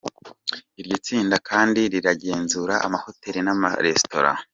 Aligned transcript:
Iryo 0.81 0.95
tsinda 1.05 1.35
kandi 1.49 1.81
riragenzura 1.93 2.75
amahoteli 2.87 3.39
n’amaresitora. 3.43 4.31